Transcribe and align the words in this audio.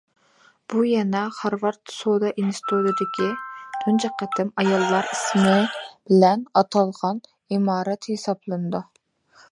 بۇ 0.73 0.85
يەنە 0.91 1.19
خارۋارد 1.39 1.91
سودا 1.95 2.31
ئىنستىتۇتىدىكى 2.43 3.27
تۇنجى 3.83 4.11
قېتىم 4.23 4.51
ئاياللارنىڭ 4.63 5.19
ئىسمى 5.19 5.55
بىلەن 6.09 6.49
ئاتالغان 6.63 7.25
ئىمارەت 7.59 8.13
ھېسابلىنىدۇ. 8.15 8.87